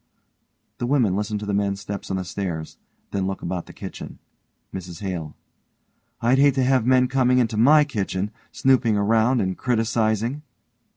[0.79, 2.77] (The women listen to the men's steps on the stairs,
[3.11, 4.17] then look about the kitchen.)
[4.73, 5.35] MRS HALE:
[6.21, 10.41] I'd hate to have men coming into my kitchen, snooping around and criticising.